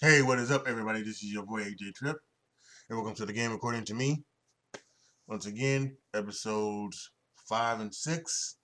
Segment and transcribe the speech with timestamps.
[0.00, 1.02] Hey, what is up, everybody?
[1.02, 2.16] This is your boy AJ Trip,
[2.88, 4.22] and welcome to the game according to me.
[5.26, 7.10] Once again, episodes
[7.48, 8.58] five and six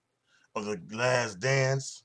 [0.55, 2.05] of the Last Dance.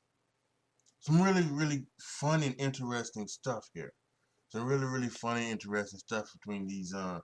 [1.01, 3.93] Some really, really fun and interesting stuff here.
[4.47, 7.19] Some really, really funny, interesting stuff between these uh,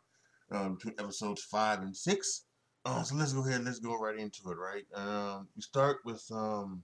[0.51, 2.43] um, between episodes five and six.
[2.85, 3.65] Uh, so let's go ahead.
[3.65, 4.57] Let's go right into it.
[4.57, 4.85] Right.
[4.93, 6.83] Um, we start with um,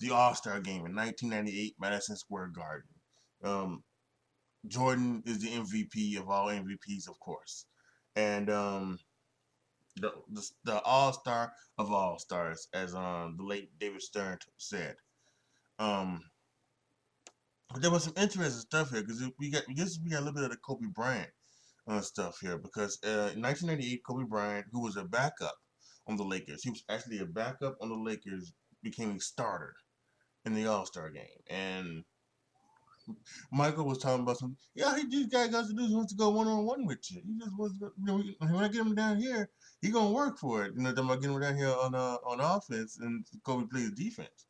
[0.00, 2.88] the All Star Game in 1998, Madison Square Garden.
[3.44, 3.82] Um,
[4.66, 7.66] Jordan is the MVP of all MVPs, of course,
[8.16, 8.98] and um,
[9.96, 14.96] the the, the All Star of all stars, as um the late David Stern said.
[15.78, 16.22] Um,
[17.76, 20.44] there was some interesting stuff here because we got guess we got a little bit
[20.44, 21.30] of the Kobe Bryant
[21.86, 25.54] uh, stuff here because uh, in 1998, Kobe Bryant, who was a backup
[26.06, 29.74] on the Lakers, he was actually a backup on the Lakers, became a starter
[30.44, 32.04] in the All Star game, and
[33.52, 34.56] Michael was talking about some.
[34.74, 35.86] Yeah, he just got guys to do.
[35.86, 37.22] He wants to go one on one with you.
[37.26, 37.92] He just wants to.
[37.98, 40.74] You know, when I get him down here, he gonna work for it.
[40.76, 43.90] You know, I'm gonna get him down here on uh, on offense, and Kobe plays
[43.92, 44.46] defense.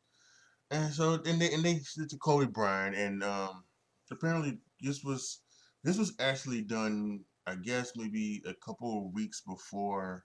[0.71, 3.63] And so, and they and they said to Kobe Bryant, and um,
[4.11, 5.41] apparently this was
[5.83, 7.21] this was actually done.
[7.47, 10.23] I guess maybe a couple of weeks before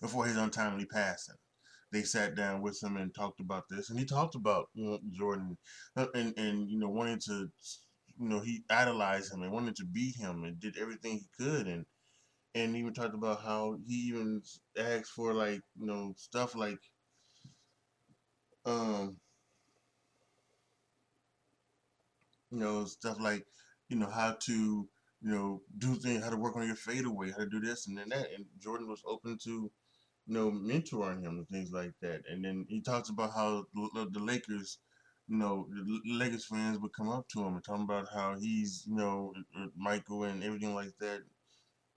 [0.00, 1.34] before his untimely passing
[1.94, 4.68] they sat down with him and talked about this, and he talked about
[5.12, 5.56] Jordan
[5.96, 7.48] uh, and and you know wanting to
[8.18, 11.66] you know he idolized him and wanted to be him and did everything he could
[11.66, 11.86] and
[12.54, 14.42] and even talked about how he even
[14.78, 16.78] asked for like you know stuff like
[18.66, 19.16] um
[22.50, 23.44] you know stuff like
[23.88, 24.88] you know how to
[25.22, 27.98] you know do things how to work on your fadeaway how to do this and
[27.98, 29.70] then that and Jordan was open to
[30.26, 32.22] you know, mentoring him and things like that.
[32.30, 34.78] And then he talks about how the Lakers,
[35.28, 38.84] you know, the Lakers fans would come up to him and talk about how he's,
[38.86, 41.20] you know, uh, uh, Michael and everything like that.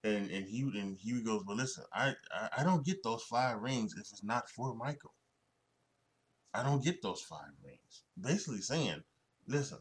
[0.04, 2.14] And and he and he goes, well, listen, I,
[2.56, 5.14] I don't get those five rings if it's not for Michael.
[6.54, 8.04] I don't get those five rings.
[8.20, 9.04] Basically saying,
[9.48, 9.80] listen,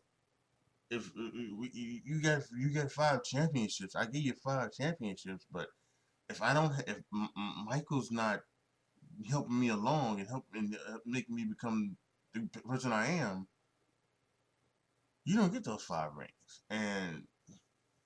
[0.91, 1.31] if uh,
[1.73, 5.69] you got you got five championships, I give you five championships, but
[6.29, 6.99] if I don't, if
[7.65, 8.41] Michael's not
[9.29, 11.97] helping me along and helping uh, make me become
[12.35, 13.47] the person I am,
[15.25, 16.63] you don't get those five rings.
[16.71, 17.25] And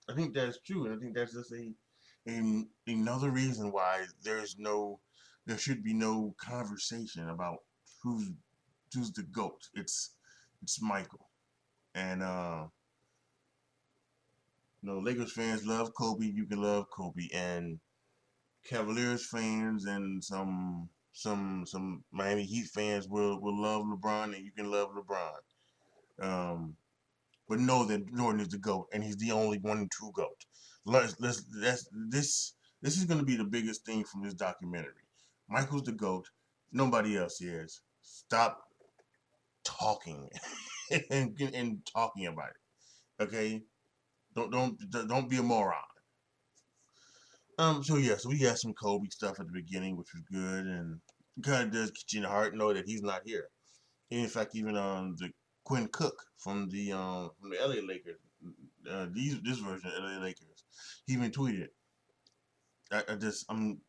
[0.09, 0.87] I think that's true.
[0.87, 1.73] And I think that's just a,
[2.29, 5.01] a another reason why there's no,
[5.47, 7.59] there should be no conversation about
[8.03, 8.31] who's
[8.95, 9.69] who's the goat.
[9.75, 10.15] It's
[10.63, 11.29] it's Michael,
[11.95, 12.67] and uh,
[14.83, 16.27] you know, Lakers fans love Kobe.
[16.27, 17.79] You can love Kobe, and
[18.65, 24.53] Cavaliers fans and some some some Miami Heat fans will will love LeBron and you
[24.53, 25.41] can love LeBron.
[26.21, 26.77] Um,
[27.49, 30.45] but know that Jordan is the goat and he's the only one true goat.
[30.85, 34.93] Let's let's that's this this is going to be the biggest thing from this documentary.
[35.49, 36.29] Michael's the goat.
[36.73, 37.81] Nobody else is.
[38.03, 38.63] Stop
[39.65, 40.31] talking
[41.11, 43.25] and and talking about it.
[43.25, 43.63] Okay?
[44.35, 44.79] Don't don't
[45.09, 45.77] don't be a moron.
[47.61, 50.65] Um, so yeah, so we got some Kobe stuff at the beginning, which was good,
[50.65, 50.99] and
[51.43, 53.49] kind of does the heart know that he's not here.
[54.11, 55.29] And in fact, even um the
[55.65, 58.19] Quinn Cook from the um from the LA Lakers,
[58.91, 60.65] uh, these this version of LA Lakers,
[61.07, 61.69] he even tweeted.
[62.93, 63.83] I, I just I'm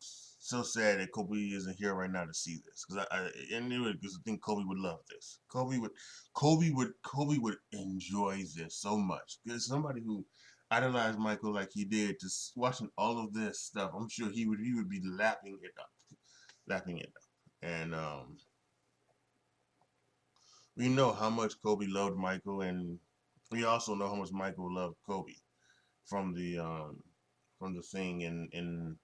[0.00, 3.68] so sad that Kobe isn't here right now to see this because I, I and
[3.68, 5.38] because I think Kobe would love this.
[5.48, 5.92] Kobe would
[6.34, 10.26] Kobe would Kobe would enjoy this so much because somebody who
[10.72, 14.60] idolize Michael like he did, just watching all of this stuff, I'm sure he would
[14.60, 15.90] he would be lapping it up,
[16.66, 18.36] lapping it up, and um,
[20.76, 22.98] we know how much Kobe loved Michael, and
[23.50, 25.34] we also know how much Michael loved Kobe
[26.06, 27.02] from the um,
[27.58, 28.96] from the thing in in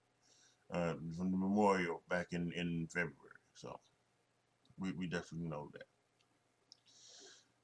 [0.72, 3.14] uh, from the memorial back in in February.
[3.54, 3.78] So
[4.78, 5.84] we we definitely know that.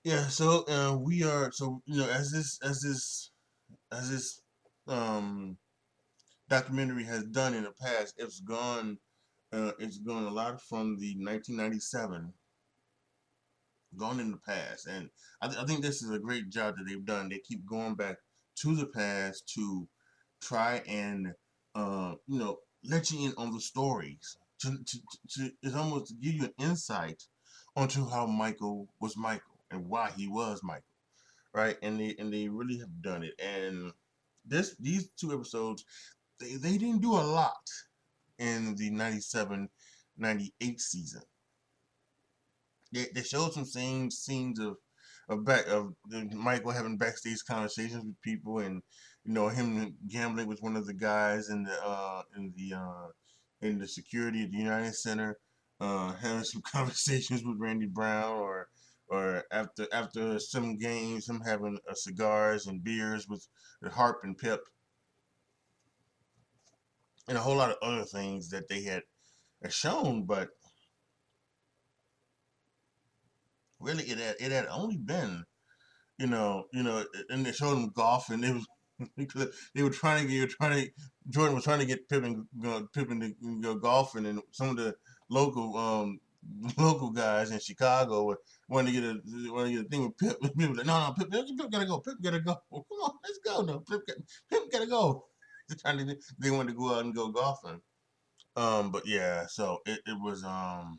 [0.04, 3.30] Yeah, so uh, we are so you know as this as this
[3.92, 4.42] as this
[4.88, 5.56] um,
[6.48, 8.98] documentary has done in the past, it's gone
[9.52, 12.32] uh, it's gone a lot from the 1997
[13.96, 15.08] gone in the past and
[15.40, 17.28] I, th I, think this is a great job that they've done.
[17.28, 18.16] They keep going back
[18.62, 19.86] to the past to
[20.40, 21.32] try and
[21.74, 24.98] uh, you know let you in on the stories to, to,
[25.30, 27.22] to, it's almost to give you an insight
[27.76, 30.93] onto how Michael was Michael and why he was Michael
[31.54, 31.76] right?
[31.82, 33.34] And they and they really have done it.
[33.40, 33.92] And
[34.44, 35.84] this these two episodes,
[36.40, 37.54] they, they didn't do a lot
[38.38, 39.68] in the 97
[40.16, 41.22] 98 season.
[42.92, 44.76] They, they showed some scenes scenes of
[45.28, 45.94] of back of
[46.32, 48.82] Michael having backstage conversations with people, and
[49.24, 53.08] you know him gambling with one of the guys in the uh, in the uh,
[53.62, 55.38] in the security at the United Center,
[55.80, 58.68] uh, having some conversations with Randy Brown, or
[59.08, 63.46] or after after some games, him having uh, cigars and beers with,
[63.92, 64.60] Harp and Pip,
[67.28, 69.02] and a whole lot of other things that they had
[69.68, 70.48] shown, but
[73.78, 75.44] really it had it had only been,
[76.18, 78.66] you know, you know, and they showed him golf, and it was
[79.74, 80.90] they were trying to get trying to
[81.28, 84.76] Jordan was trying to get Pippen you know, Pippen to go golfing, and some of
[84.76, 84.94] the
[85.28, 86.18] local um
[86.78, 88.34] local guys in Chicago
[88.68, 90.40] wanted to get a wanted to get a thing with Pip.
[90.40, 91.98] Pip People like, no, no, Pip, Pip gotta go.
[92.00, 92.54] Pip gotta go.
[92.72, 93.62] Come on, let's go.
[93.62, 94.02] No, Pip,
[94.50, 95.26] Pip gotta go.
[95.68, 97.80] They're trying to they wanted to go out and go golfing.
[98.56, 100.98] Um, but yeah, so it, it was um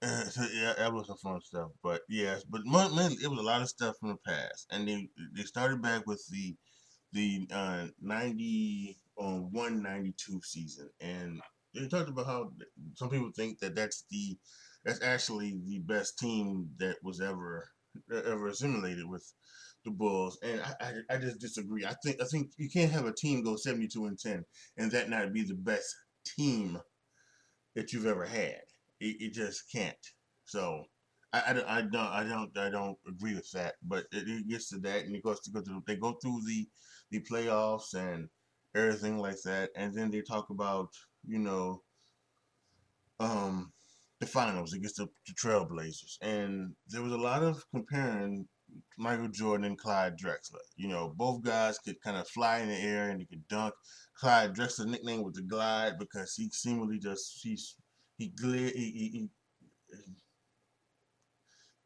[0.00, 1.70] uh, so yeah, that was some fun stuff.
[1.82, 5.08] But yes, but mainly it was a lot of stuff from the past, and they
[5.34, 6.54] they started back with the
[7.12, 11.40] the uh, 90 on 192 season, and
[11.74, 12.52] they talked about how
[12.98, 14.36] some people think that that's the
[14.84, 17.68] that's actually the best team that was ever
[18.12, 19.32] ever assimilated with
[19.84, 21.84] the Bulls, and I, I, I just disagree.
[21.84, 24.44] I think I think you can't have a team go 72 and 10
[24.76, 26.78] and that not be the best team
[27.76, 28.60] that you've ever had.
[29.00, 29.94] It, it just can't.
[30.44, 30.84] So
[31.32, 33.74] I, I, I, don't I don't I don't agree with that.
[33.82, 36.40] But it, it gets to that, and it goes to go to they go through
[36.46, 36.66] the
[37.12, 38.28] the playoffs and
[38.74, 40.88] everything like that, and then they talk about
[41.26, 41.82] you know
[43.20, 43.72] um
[44.20, 48.48] the finals against the, the Trailblazers, and there was a lot of comparing
[48.98, 50.60] Michael Jordan and Clyde Drexler.
[50.76, 53.74] You know, both guys could kind of fly in the air and he could dunk.
[54.18, 57.76] Clyde Drexler's nickname was the Glide because he seemingly just he's
[58.16, 59.28] he glid he, he,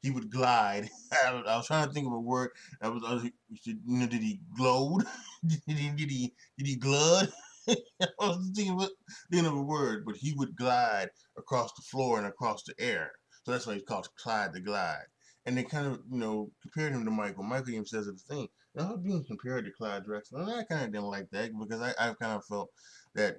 [0.00, 0.88] he, would glide.
[1.26, 2.50] I was, trying to think of a word.
[2.81, 3.25] I was, I was
[3.64, 5.05] you know, did he glowed?
[5.46, 7.31] did he did he did he glud?
[7.69, 8.88] I was thinking of,
[9.31, 13.12] thinking of a word, but he would glide across the floor and across the air.
[13.44, 15.06] So that's why he's called Clyde the Glide
[15.44, 17.43] and they kind of, you know, compared him to Michael.
[17.43, 18.49] Michael even says the thing.
[18.75, 21.91] Now, being compared to Clyde Drexler, and I kind of didn't like that because I,
[21.99, 22.70] I kind of felt
[23.14, 23.37] that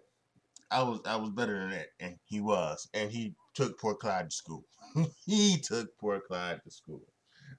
[0.70, 4.30] I was I was better than that, and he was, and he took poor Clyde
[4.30, 4.66] to school.
[5.26, 7.02] he took poor Clyde to school.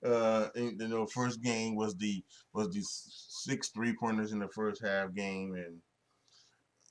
[0.05, 2.23] Uh, and, you know, first game was the
[2.53, 5.79] was the six three pointers in the first half game, and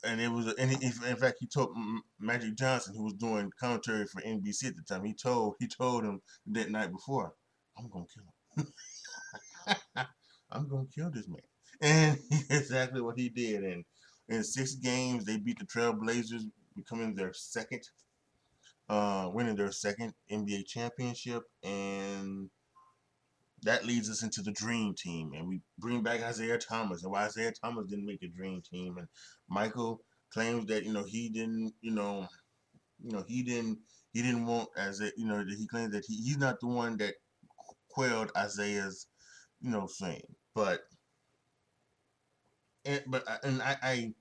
[0.04, 1.76] and it was and in fact he told
[2.20, 6.04] Magic Johnson, who was doing commentary for NBC at the time, he told he told
[6.04, 7.34] him that night before,
[7.78, 8.24] I'm gonna kill
[8.56, 8.72] him.
[10.50, 11.40] I'm gonna kill this man.
[11.80, 12.18] And
[12.50, 13.62] exactly what he did.
[13.64, 13.84] And
[14.28, 16.44] in six games, they beat the Trailblazers,
[16.76, 17.82] becoming their second,
[18.88, 21.42] uh, winning their second NBA championship.
[21.62, 22.50] And
[23.64, 25.32] that leads us into the dream team.
[25.34, 27.02] And we bring back Isiah Thomas.
[27.02, 28.96] And why Isiah Thomas didn't make the dream team.
[28.98, 29.08] And
[29.48, 30.00] Michael
[30.32, 32.26] claims that, you know, he didn't, you know,
[33.02, 33.78] you know, he didn't
[34.12, 36.96] he didn't want as a you know he claims that he, he's not the one
[36.98, 37.14] that
[37.90, 39.08] quelled Isiah's,
[39.60, 40.22] you know, thing.
[40.54, 40.80] But
[42.84, 44.14] and but uh, and I I,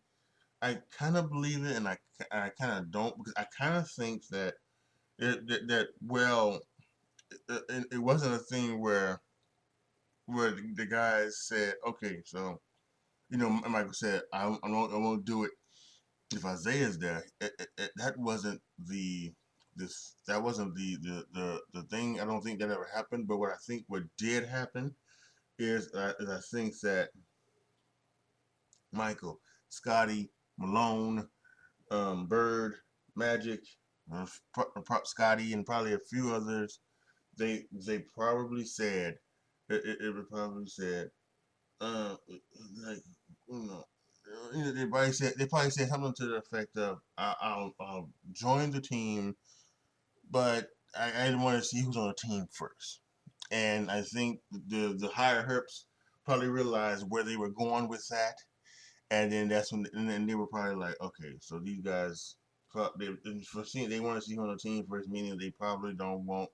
[0.62, 1.98] I kind of believe it, and I
[2.32, 4.56] I kind of don't because I kind of think that
[5.20, 6.60] it, that, that well,
[7.50, 9.22] uh, it, it wasn't a thing where
[10.26, 12.60] where the, the guys said, okay, so
[13.30, 15.52] you know, Michael said, I, I won't I won't do it
[16.32, 17.24] if Isiah's there.
[17.42, 19.32] It, it, that wasn't the
[19.76, 22.20] this that wasn't the, the the the thing.
[22.20, 23.28] I don't think that ever happened.
[23.28, 24.94] But what I think what did happen
[25.58, 27.10] is, uh, is I think that
[28.92, 29.40] Michael,
[29.70, 31.28] Scottie, Malone,
[31.90, 32.76] um, Bird,
[33.16, 33.62] Magic,
[35.06, 36.80] Scottie, and probably a few others.
[37.38, 39.18] They they probably said
[39.70, 41.10] it, it, probably said
[41.82, 42.16] uh
[42.86, 42.98] like
[43.50, 43.84] you know
[44.72, 48.72] they probably said they probably said something to the effect of I, will I'll join
[48.72, 49.36] the team
[50.34, 50.68] but
[50.98, 53.00] I, I didn't want to see who's on the team first.
[53.52, 55.86] And I think the the higher herps
[56.26, 58.36] probably realized where they were going with that,
[59.12, 62.36] and then that's when and then they were probably like, okay, so these guys
[62.98, 63.10] they
[63.52, 66.26] for seeing they want to see who on the team first, meaning they probably don't
[66.26, 66.50] want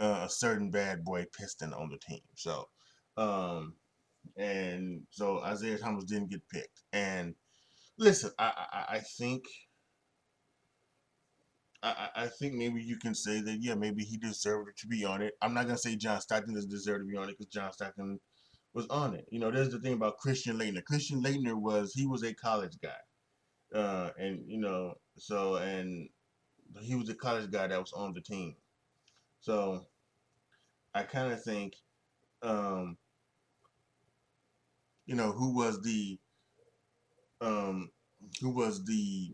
[0.00, 2.22] uh, a certain bad boy piston on the team.
[2.34, 2.68] So,
[3.16, 3.74] um,
[4.36, 6.82] and so Isiah Thomas didn't get picked.
[6.92, 7.34] And
[7.98, 9.44] listen, I I, I think
[11.82, 15.22] I, I think maybe you can say that yeah maybe he deserved to be on
[15.22, 15.34] it.
[15.42, 18.20] I'm not gonna say John Stockton doesn't deserve to be on it because John Stockton
[18.72, 19.26] was on it.
[19.30, 20.84] You know, there's the thing about Christian Laettner.
[20.84, 26.08] Christian Laettner was he was a college guy, uh, and you know so and
[26.80, 28.54] he was a college guy that was on the team.
[29.40, 29.86] So
[30.94, 31.74] I kind of think,
[32.42, 32.96] um,
[35.06, 36.18] you know, who was the
[37.40, 37.90] um,
[38.40, 39.32] who was the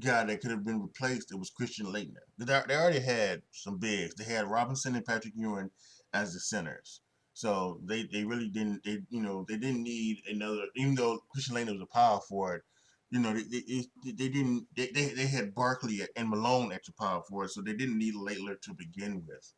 [0.00, 1.32] guy that could have been replaced?
[1.32, 2.24] It was Christian Laettner.
[2.38, 4.14] They, already had some bigs.
[4.14, 5.70] They had Robinson and Patrick Ewing
[6.12, 7.00] as the centers.
[7.34, 11.54] So they, they really didn't they you know they didn't need another even though Christian
[11.56, 12.62] Laettner was a power forward,
[13.10, 16.92] you know they they, they didn't they, they, they had Barkley and Malone at the
[16.92, 19.52] power forward, so they didn't need Laettner to begin with.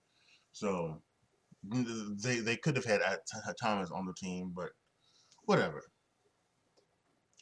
[0.52, 1.02] So
[1.70, 3.00] they they could have had
[3.60, 4.70] Thomas on the team, but
[5.44, 5.82] whatever.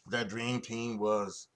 [0.09, 1.49] That dream team was,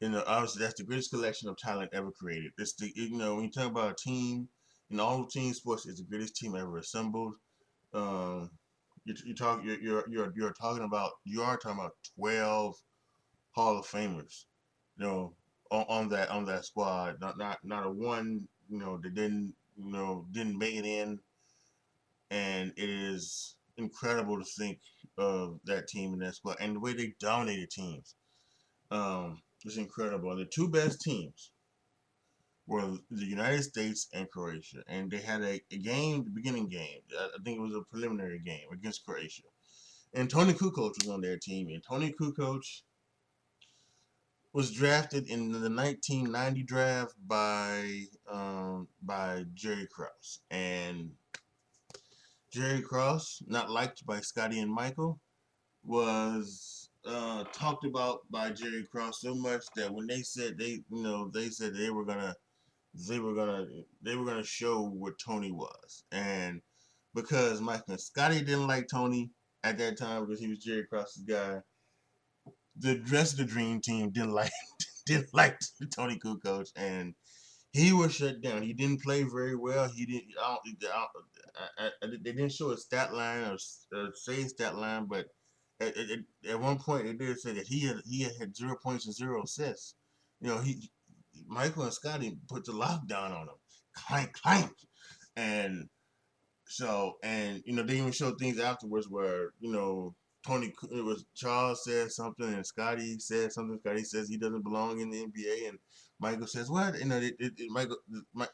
[0.00, 2.52] you know, obviously that's the greatest collection of talent ever created.
[2.58, 4.48] It's the you know when you talk about a team
[4.90, 7.34] in all team sports, it's the greatest team ever assembled.
[7.92, 8.50] Um,
[9.04, 12.76] you, you talk you're, you're you're you're talking about you are talking about twelve
[13.52, 14.44] Hall of Famers,
[14.96, 15.34] you know,
[15.70, 17.20] on, on that on that squad.
[17.20, 21.18] Not not not a one you know that didn't you know didn't make it in
[22.30, 24.80] and it is incredible to think
[25.16, 28.14] of that team and that squad and the way they dominated teams.
[28.90, 30.30] Um, it's incredible.
[30.30, 31.50] And the two best teams
[32.66, 37.00] were the United States and Croatia, and they had a, a game, the beginning game.
[37.18, 39.44] I think it was a preliminary game against Croatia,
[40.14, 41.68] and Toni Kukoc was on their team.
[41.68, 42.60] And Toni Kukoc
[44.52, 51.10] was drafted in the 1990 draft by um, by Jerry Krause, and
[52.52, 55.20] Jerry Krause, not liked by Scottie and Michael,
[55.84, 61.02] was uh, talked about by Jerry Krause so much that when they said they, you
[61.02, 62.34] know, they said they were gonna,
[63.08, 63.66] they were gonna,
[64.02, 66.60] they were gonna show what Toni was, and
[67.14, 69.30] because Michael and Scottie didn't like Toni
[69.64, 71.58] at that time because he was Jerry Krause's guy,
[72.78, 74.52] the rest of the Dream Team didn't like
[75.06, 75.58] didn't like
[75.94, 77.14] Toni Kukoc, and
[77.72, 78.62] he was shut down.
[78.62, 79.88] He didn't play very well.
[79.88, 80.28] He didn't.
[80.40, 81.06] I don't, I
[81.78, 83.56] I, I, they didn't show a stat line or,
[83.96, 85.26] or say stat line, but
[85.80, 89.06] at, at, at, one point they did say that he had he had zero points
[89.06, 89.94] and zero assists.
[90.40, 90.90] You know, he
[91.46, 93.58] Michael and Scottie put the lockdown on him,
[93.94, 94.72] clank clank,
[95.36, 95.88] and
[96.66, 100.14] so and you know they even showed things afterwards where you know
[100.48, 103.78] Toni it was Charles said something and Scottie said something.
[103.78, 105.78] Scottie says he doesn't belong in the NBA and
[106.20, 107.98] Michael says, "What?" You know, it, it, it, Michael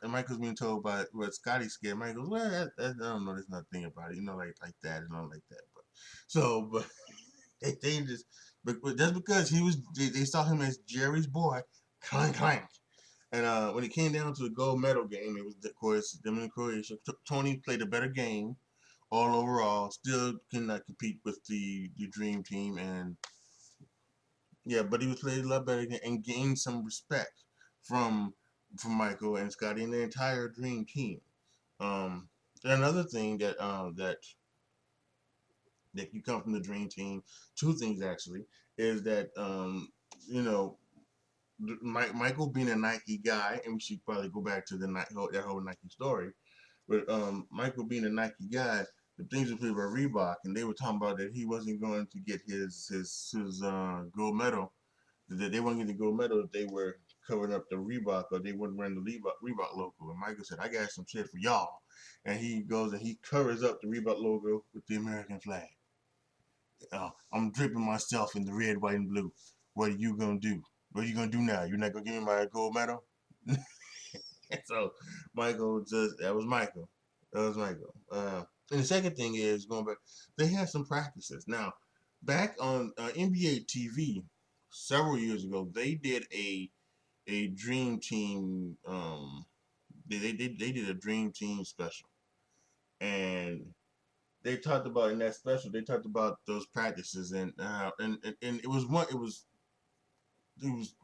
[0.02, 1.98] Michael's being told by what Scottie scared.
[1.98, 3.34] Michael goes, "Well, that, that, I don't know.
[3.34, 4.16] There's nothing about it.
[4.16, 5.84] You know, like like that and all like that." But
[6.26, 6.86] so, but
[7.62, 8.24] they, they just,
[8.64, 11.60] but, but just because he was, they, they, saw him as Jerry's boy,
[12.02, 12.64] clank clank.
[13.32, 16.18] And uh, when it came down to the gold medal game, it was of course
[16.22, 16.96] them and Croatia.
[17.26, 18.56] Toni played a better game,
[19.14, 19.90] all overall.
[19.90, 23.16] Still cannot compete with the the Dream Team, and
[24.64, 27.44] yeah, but he was played a lot better and gained some respect
[27.82, 28.34] from
[28.78, 31.20] from Michael and Scottie and the entire Dream Team.
[31.80, 32.28] Um,
[32.64, 34.18] another thing that um, that
[35.94, 37.22] that you come from the Dream Team,
[37.56, 38.44] two things actually,
[38.76, 39.88] is that um,
[40.28, 40.76] you know
[41.80, 44.88] Mike, Michael being a Nike guy, and we should probably go back to the
[45.32, 46.30] that whole Nike story.
[46.88, 48.84] But um, Michael being a Nike guy,
[49.18, 52.06] the things we played about Reebok, and they were talking about that he wasn't going
[52.06, 54.72] to get his his his uh, gold medal.
[55.28, 58.40] That they weren't going to gold medal if they were covering up the Reebok or
[58.40, 59.94] they wouldn't run the Reebok, Reebok logo.
[60.00, 61.80] And Michael said, I got some shit for y'all.
[62.26, 65.66] And he goes and he covers up the Reebok logo with the American flag.
[66.92, 69.32] Uh, I'm dripping myself in the red, white, and blue.
[69.74, 70.62] What are you to do?
[70.92, 71.64] What are you to do now?
[71.64, 73.04] You're not to give me my gold medal?
[74.64, 74.92] so
[75.34, 76.88] Michael just, that was Michael.
[77.32, 77.94] That was Michael.
[78.12, 79.98] Uh, and the second thing is going back,
[80.38, 81.44] they had some practices.
[81.46, 81.72] Now,
[82.22, 84.24] back on uh, NBA TV
[84.70, 86.70] several years ago, they did a
[87.26, 88.76] a dream team.
[88.86, 89.44] Um,
[90.08, 92.08] they, they they they did a dream team special,
[93.00, 93.62] and
[94.42, 95.70] they talked about in that special.
[95.70, 99.06] They talked about those practices, and uh, and, and and it was one.
[99.10, 99.46] It was
[100.62, 100.94] it was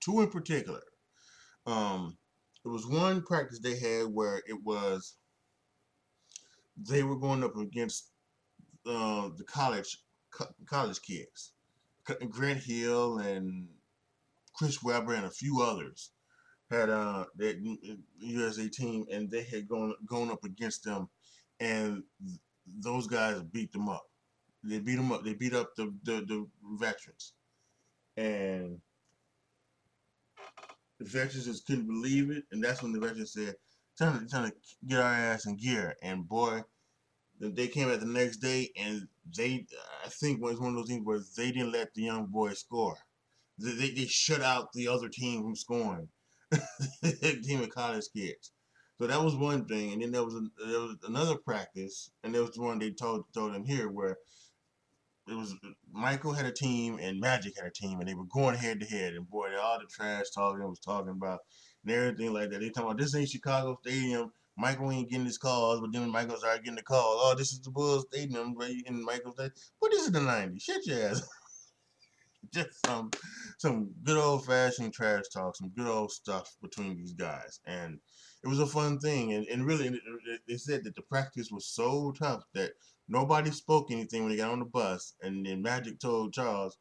[0.00, 0.82] two in particular.
[1.66, 2.16] Um,
[2.64, 5.16] it was one practice they had where it was
[6.76, 8.10] they were going up against
[8.86, 9.98] uh, the college
[10.66, 11.52] college kids,
[12.30, 13.68] Grant Hill and
[14.54, 16.10] Chris Webber and a few others
[16.70, 17.58] had uh that
[18.18, 21.08] USA team, and they had gone gone up against them,
[21.60, 22.02] and
[22.66, 24.04] those guys beat them up.
[24.64, 25.24] They beat them up.
[25.24, 26.46] They beat up the the, the
[26.78, 27.34] veterans,
[28.16, 28.80] and
[30.98, 32.44] the veterans just couldn't believe it.
[32.52, 33.54] And that's when the veterans said,
[33.98, 34.56] "Time to time to
[34.86, 36.62] get our ass in gear." And boy,
[37.38, 39.66] they came out the next day, and they
[40.04, 42.98] I think was one of those things where they didn't let the young boys score
[43.62, 46.08] they, they shut out the other team from scoring.
[47.42, 48.52] team of college kids.
[48.98, 52.34] So that was one thing, and then there was a, there was another practice, and
[52.34, 54.16] there was one they told told him here where
[55.28, 55.54] it was
[55.90, 58.86] Michael had a team and Magic had a team, and they were going head to
[58.86, 59.14] head.
[59.14, 61.40] And boy, all the trash talking was talking about
[61.84, 62.60] and everything like that.
[62.60, 64.32] They talking about this ain't Chicago Stadium.
[64.56, 67.20] Michael ain't getting his calls, but then Michael started getting the call.
[67.22, 68.82] Oh, this is the Bulls Stadium, right?
[68.86, 70.62] And Michael said, "What is it the '90s?
[70.62, 71.26] Shut your ass."
[72.52, 73.10] Just some
[73.58, 77.98] some good old fashioned trash talk, some good old stuff between these guys, and
[78.44, 79.32] it was a fun thing.
[79.32, 79.98] And, and really,
[80.48, 82.72] they said that the practice was so tough that
[83.08, 85.14] nobody spoke anything when they got on the bus.
[85.22, 86.76] And then Magic told Charles,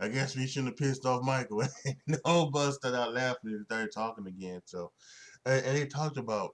[0.00, 1.62] I guess we shouldn't have pissed off Michael.
[2.06, 4.62] the whole bus started out laughing and started talking again.
[4.64, 4.92] So,
[5.44, 6.50] and, and they talked about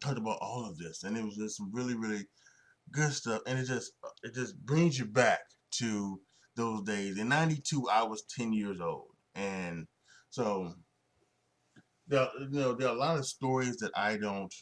[0.00, 2.26] talked about all of this, and it was just some really, really
[2.90, 3.42] good stuff.
[3.46, 3.92] And it just
[4.24, 5.40] it just brings you back
[5.72, 6.20] to
[6.56, 7.18] those days.
[7.18, 9.86] In '92, I was 10 years old, and
[10.30, 10.74] so
[12.08, 14.52] there, you know, there are a lot of stories that I don't,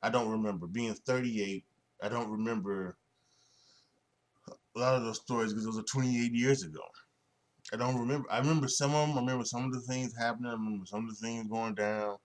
[0.00, 0.68] I don't remember.
[0.68, 1.64] Being 38,
[2.02, 2.96] I don't remember
[4.76, 6.80] a lot of those stories because those are 28 years ago.
[7.72, 8.30] I don't remember.
[8.30, 9.16] I remember some of them.
[9.16, 10.50] I remember some of the things happening.
[10.50, 12.16] I remember some of the things going down,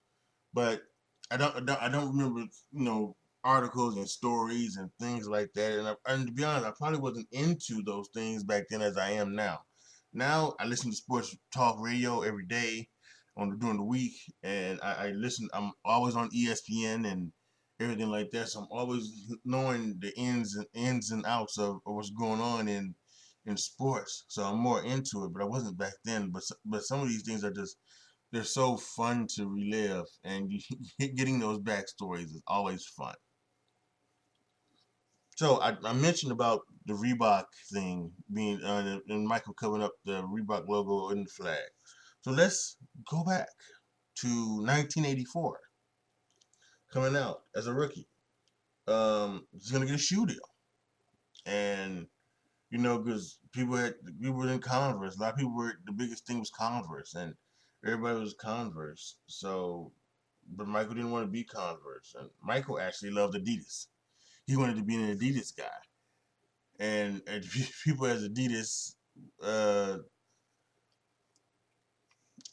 [0.52, 0.82] but
[1.30, 1.56] I don't.
[1.56, 2.40] I don't, I don't remember.
[2.72, 5.78] You know, articles and stories and things like that.
[5.78, 8.98] And, I, and to be honest, I probably wasn't into those things back then as
[8.98, 9.60] I am now.
[10.12, 12.88] Now I listen to sports talk radio every day
[13.36, 15.48] on the, during the week, and I, I listen.
[15.52, 17.32] I'm always on ESPN and
[17.80, 18.48] everything like that.
[18.48, 22.68] So I'm always knowing the ins and ins and outs of, of what's going on
[22.68, 22.94] in
[23.46, 24.24] in sports.
[24.28, 26.30] So I'm more into it, but I wasn't back then.
[26.30, 27.76] But but some of these things are just
[28.32, 30.50] they're so fun to relive, and
[31.16, 33.14] getting those backstories is always fun.
[35.36, 40.22] So I, I mentioned about the Reebok thing being uh, and Michael covering up the
[40.22, 41.62] Reebok logo in the flag.
[42.22, 42.76] So let's
[43.08, 43.48] go back
[44.22, 45.60] to 1984,
[46.92, 48.08] coming out as a rookie.
[48.86, 50.36] Um, he's gonna get a shoe deal,
[51.44, 52.06] and
[52.70, 55.16] you know, because people had people were in Converse.
[55.16, 57.34] A lot of people were the biggest thing was Converse, and
[57.84, 59.16] everybody was Converse.
[59.26, 59.92] So,
[60.56, 63.86] but Michael didn't want to be Converse, and Michael actually loved Adidas.
[64.46, 65.64] He wanted to be an Adidas guy,
[66.78, 67.44] and, and
[67.84, 68.94] people as Adidas.
[69.42, 69.98] Uh,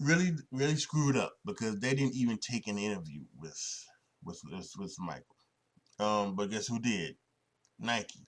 [0.01, 3.85] really really screwed up because they didn't even take an interview with
[4.25, 4.41] with
[4.77, 5.35] with, Michael.
[5.99, 7.15] Um, but guess who did?
[7.79, 8.25] Nike.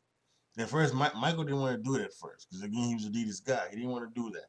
[0.58, 3.10] At first, My, Michael didn't want to do it at first because again he was
[3.10, 3.68] Adidas guy.
[3.70, 4.48] He didn't want to do that.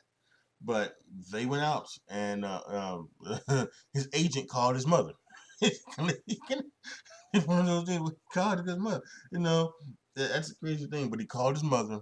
[0.61, 0.95] But
[1.33, 5.13] they went out and uh, um, his agent called his mother.
[5.61, 8.11] it's one of those things.
[8.33, 9.03] Called his mother.
[9.33, 9.73] You know
[10.17, 11.11] that's a crazy thing.
[11.11, 12.01] But he called his mother.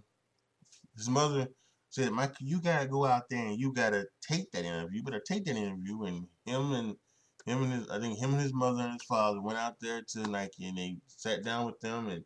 [0.96, 1.48] His mother
[1.90, 4.98] said, Mike, you gotta go out there and you gotta take that interview.
[4.98, 6.04] You better take that interview.
[6.04, 6.96] And him and
[7.46, 10.02] him and his, I think him and his mother and his father went out there
[10.02, 12.24] to Nike and they sat down with them and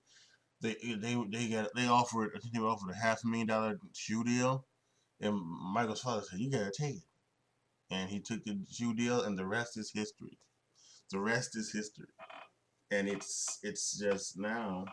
[0.63, 4.25] they they they got they offered I think they offered a half million dollar shoe
[4.25, 4.67] deal.
[5.21, 5.39] And
[5.75, 7.03] Michael's father said, "You gotta take it."
[7.91, 10.39] And he took the shoe deal, and the rest is history.
[11.11, 12.09] The rest is history,
[12.91, 14.87] and it's it's just now,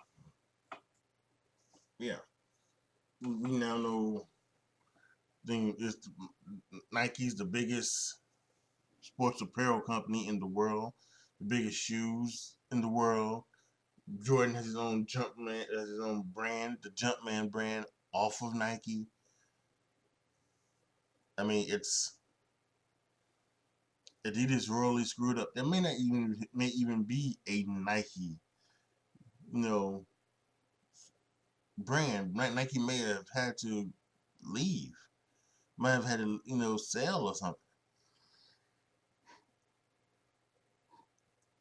[1.99, 2.17] yeah.
[3.21, 4.27] We now know
[5.45, 5.97] thing is
[6.91, 8.19] Nike's the biggest
[9.07, 10.93] sports apparel company in the world,
[11.39, 13.43] the biggest shoes in the world.
[14.23, 19.07] Jordan has his own Jumpman, has his own brand, the Jumpman brand off of Nike.
[21.37, 22.17] I mean, it's
[24.25, 25.49] Adidas royally screwed up.
[25.55, 28.39] There may not even may even be a Nike,
[29.53, 30.05] you know,
[31.77, 32.33] brand.
[32.33, 33.89] Nike may have had to
[34.41, 34.93] leave
[35.77, 37.66] might have had a you know sale or something.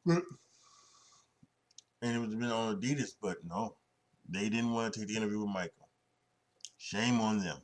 [0.06, 0.22] And
[2.02, 3.76] it have been on Adidas, but no,
[4.28, 5.88] they didn't want to take the interview with Michael.
[6.78, 7.58] Shame on them.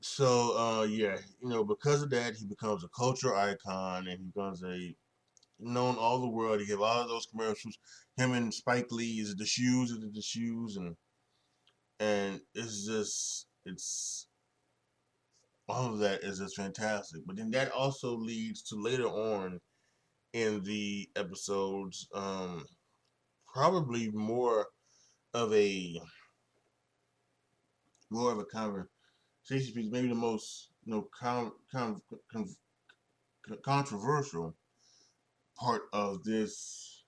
[0.00, 4.24] So uh, yeah, you know, because of that, he becomes a cultural icon, and he
[4.26, 4.94] becomes a
[5.58, 6.60] known all the world.
[6.60, 7.78] He gave all of those commercials.
[8.16, 10.96] Him and Spike Lee is the shoes, is the shoes, and
[12.00, 14.26] and it's just it's
[15.70, 17.22] all of that is just fantastic.
[17.26, 19.60] But then that also leads to later on
[20.32, 22.64] in the episodes, um,
[23.52, 24.66] probably more
[25.34, 26.00] of a
[28.10, 28.88] more of a conversation
[29.74, 32.00] piece, maybe the most you know con, con,
[33.64, 34.54] controversial
[35.58, 37.04] part of this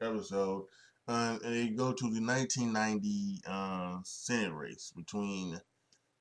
[0.00, 0.64] episode
[1.08, 5.58] uh, and they go to the 1990 uh, Senate race between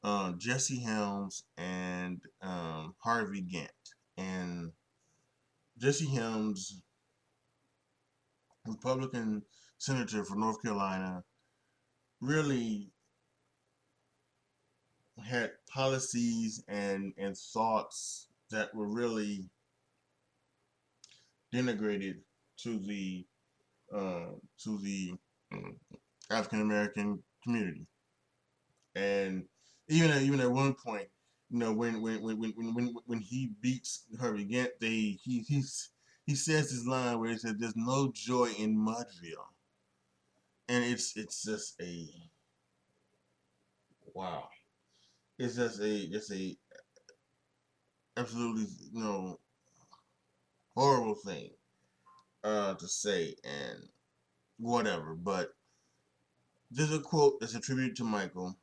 [0.05, 3.69] uh, Jesse Helms and um, Harvey Gantt.
[4.17, 4.71] and
[5.79, 6.83] Jesse Helms,
[8.67, 9.41] Republican
[9.79, 11.23] senator for North Carolina,
[12.21, 12.91] really
[15.27, 19.49] had policies and and thoughts that were really
[21.51, 22.17] denigrated
[22.61, 23.25] to the
[23.91, 25.13] uh, to the
[25.51, 25.75] um,
[26.29, 27.87] African American community,
[28.93, 29.45] and
[29.87, 31.07] even at, even at one point,
[31.49, 35.91] you know, when when when when when when he beats Harvey Gantt, they he he's
[36.25, 39.51] he says this line where he says, "There's no joy in Mudville,"
[40.67, 42.07] and it's it's just a
[44.13, 44.49] wow.
[45.37, 46.57] It's just a just a
[48.17, 49.39] absolutely you know
[50.75, 51.51] horrible thing
[52.43, 53.87] uh, to say and
[54.57, 55.15] whatever.
[55.15, 55.49] But
[56.71, 58.57] there's a quote that's attributed to Michael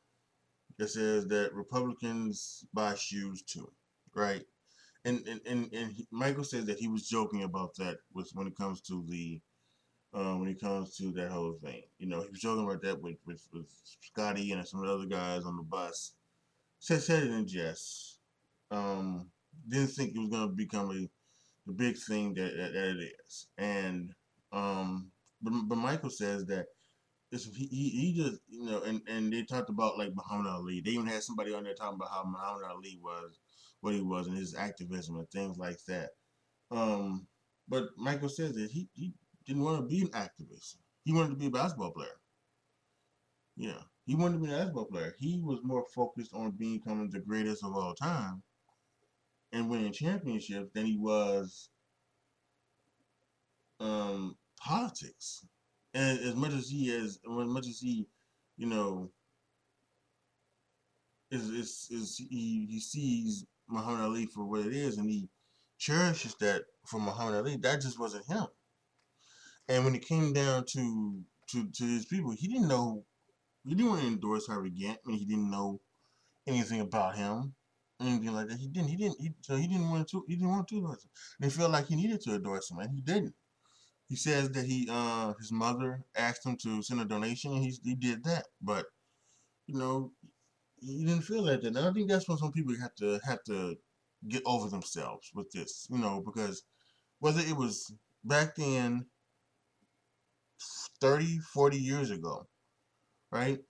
[0.77, 3.71] that says that Republicans buy shoes too,
[4.15, 4.43] right?
[5.05, 8.47] And and and, and he, Michael says that he was joking about that with when
[8.47, 9.41] it comes to the
[10.13, 11.83] uh, when it comes to that whole thing.
[11.99, 13.67] You know, he was joking about that with with, with
[14.01, 16.13] Scottie and some of the other guys on the bus.
[16.79, 18.19] Said said it in jest.
[18.71, 19.29] Um,
[19.67, 21.09] didn't think it was gonna become a
[21.65, 23.47] the big thing that, that, that it is.
[23.57, 24.13] And
[24.51, 26.67] um, but but Michael says that
[27.41, 30.81] he, he, just you know and, and they talked about like Muhammad Ali.
[30.81, 33.39] They even had somebody on there talking about how Muhammad Ali was
[33.81, 36.11] what he was and his activism and things like that.
[36.71, 37.27] Um,
[37.67, 39.13] but Michael says that he, he
[39.45, 40.75] didn't want to be an activist.
[41.03, 42.19] He wanted to be a basketball player.
[43.55, 45.15] Yeah, he wanted to be a basketball player.
[45.19, 48.43] He was more focused on becoming the greatest of all time
[49.51, 51.69] and winning championships than he was
[53.79, 55.45] um, politics.
[55.93, 58.07] And as much as he is, as much as he,
[58.57, 59.11] you know,
[61.29, 65.29] is is, is he, he sees Muhammad Ali for what it is, and he
[65.77, 67.57] cherishes that for Muhammad Ali.
[67.57, 68.45] That just wasn't him.
[69.67, 73.05] And when it came down to to to his people, he didn't know.
[73.65, 74.97] He didn't want to endorse Harvey Gantt.
[75.05, 75.79] Mean, he didn't know
[76.47, 77.53] anything about him,
[78.01, 78.57] anything like that.
[78.57, 78.89] He didn't.
[78.89, 79.21] He didn't.
[79.21, 80.25] He, so he didn't want to.
[80.27, 81.11] He didn't want to endorse him.
[81.39, 83.33] And he felt like he needed to endorse him, and he didn't.
[84.13, 87.75] He says that he, uh, his mother asked him to send a donation, and he
[87.83, 88.45] he did that.
[88.61, 88.85] But
[89.65, 90.11] you know,
[90.79, 91.63] he didn't feel that.
[91.63, 93.75] And I think that's when some people have to have to
[94.29, 95.87] get over themselves with this.
[95.89, 96.61] You know, because
[97.21, 97.91] whether it was
[98.23, 99.07] back then
[101.01, 102.45] 30, 40 years ago,
[103.31, 103.61] right?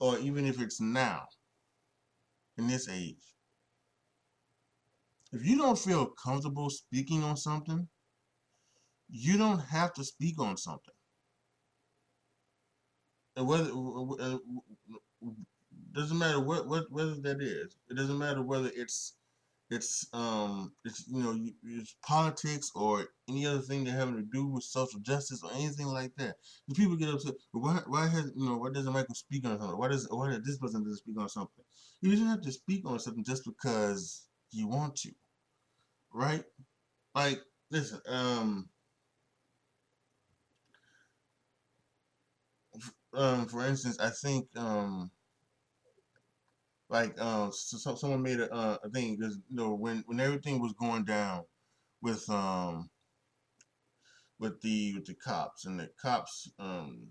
[0.00, 1.26] Or even if it's now,
[2.56, 3.34] in this age,
[5.30, 7.86] if you don't feel comfortable speaking on something,
[9.12, 10.94] you don't have to speak on something.
[13.36, 13.70] And whether
[15.92, 17.76] doesn't matter what, what whether that is.
[17.90, 19.14] It doesn't matter whether it's
[19.70, 24.46] it's um it's you know it's politics or any other thing that having to do
[24.46, 26.36] with social justice or anything like that.
[26.68, 27.34] The people get upset.
[27.52, 29.78] Why why has you know why doesn't Michael speak on something?
[29.78, 31.64] Why does why does this person doesn't speak on something?
[32.00, 35.12] You do not have to speak on something just because you want to,
[36.12, 36.44] right?
[37.14, 38.68] Like listen, um,
[43.14, 45.10] um, for instance, I think um
[46.88, 50.60] like uh, so, someone made a, uh, a thing because you know when when everything
[50.60, 51.44] was going down
[52.02, 52.90] with um
[54.38, 57.08] with the with the cops and the cops um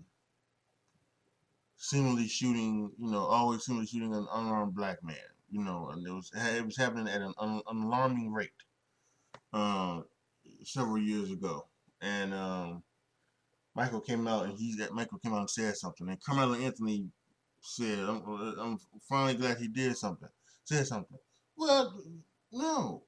[1.76, 5.16] seemingly shooting you know always seemingly shooting an unarmed black man
[5.50, 8.52] you know and it was it was happening at an, an alarming rate
[9.52, 10.00] uh,
[10.64, 11.66] several years ago.
[12.00, 12.82] And um
[13.74, 17.06] Michael came out and he that Michael came out and said something and Carmelo Anthony
[17.62, 18.22] said, I'm,
[18.58, 20.28] I'm finally glad he did something,
[20.64, 21.18] said something.
[21.56, 21.94] Well,
[22.52, 23.04] no,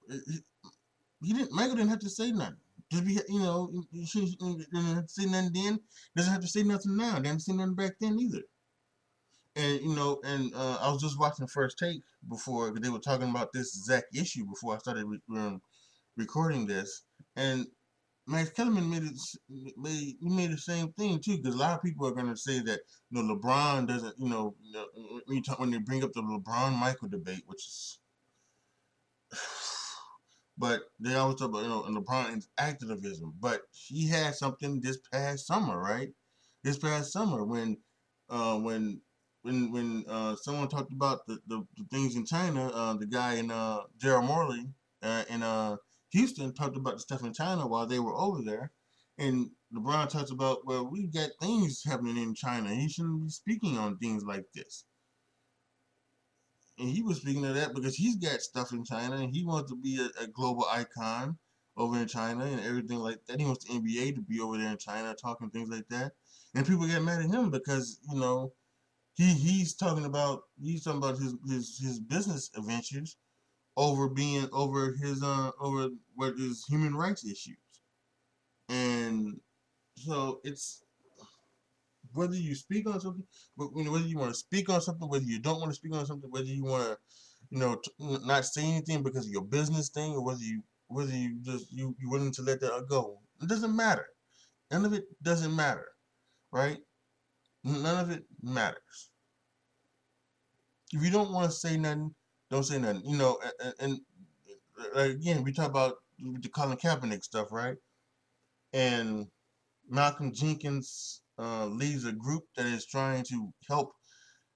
[1.23, 1.53] he didn't.
[1.53, 2.57] Michael didn't have to say nothing.
[2.91, 5.81] Just be, you know, he didn't have to say nothing then.
[6.17, 7.19] Doesn't have to say nothing now.
[7.19, 8.43] Didn't say nothing back then either.
[9.57, 13.31] And you know, and uh, I was just watching First Take before they were talking
[13.31, 15.61] about this exact issue before I started re um,
[16.17, 17.03] recording this,
[17.37, 17.67] and
[18.27, 21.83] Max Kellerman made it made he made the same thing too because a lot of
[21.83, 24.55] people are gonna say that you know LeBron doesn't you know
[25.27, 27.99] when you talk when they bring up the LeBron Michael debate which is
[30.59, 35.47] but they always talk about you know LeBron's activism but he had something this past
[35.47, 36.09] summer right?
[36.63, 37.77] This past summer when
[38.31, 39.03] uh when
[39.43, 43.35] when when uh someone talked about the, the, the things in China uh the guy
[43.35, 44.67] in uh Daryl Morey
[45.03, 45.77] uh, in uh
[46.15, 48.73] Houston talked about the stuff in China while they were over there.
[49.19, 52.75] And LeBron talks about, well, we got things happening in China.
[52.75, 54.87] He shouldn't be speaking on things like this.
[56.79, 59.71] and he was speaking of that because he's got stuff in China and he wants
[59.71, 61.39] to be a, a global icon
[61.77, 63.39] over in China and everything like that.
[63.41, 66.13] He wants the NBA to be over there in China talking things like that.
[66.55, 68.53] And people get mad at him because, you know,
[69.15, 73.17] he he's talking about he's talking about his his, his business adventures
[73.77, 77.57] over being over his uh over what is human rights issues.
[78.69, 79.41] And
[79.97, 80.83] so it's
[82.13, 83.25] whether you speak on something,
[83.57, 85.77] but you know, whether you want to speak on something, whether you don't want to
[85.77, 86.99] speak on something, whether you want to,
[87.51, 91.39] you know, not say anything because of your business thing, or whether you whether you
[91.43, 93.19] just you you willing to let that go.
[93.43, 94.07] It doesn't matter.
[94.71, 95.87] None of it doesn't matter,
[96.53, 96.79] right?
[97.65, 99.11] None of it matters.
[100.93, 102.15] If you don't want to say nothing,
[102.55, 103.03] don't say nothing.
[103.05, 104.01] You know, and, and,
[104.95, 107.77] and again, we talk about the Colin Kaepernick stuff, right?
[108.73, 109.27] And
[109.89, 113.93] Malcolm Jenkins uh, leads a group that is trying to help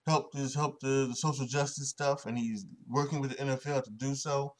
[0.06, 3.90] help this help the, the social justice stuff, and he's working with the NFL to
[3.90, 4.54] do so.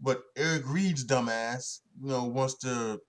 [0.00, 3.00] But Eric Reid's dumbass, you know, wants to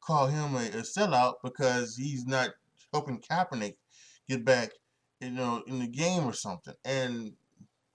[0.00, 2.50] call him a, a sellout because he's not
[2.92, 3.74] helping Kaepernick
[4.28, 4.70] get back,
[5.20, 6.74] you know, in the game or something.
[6.84, 7.32] And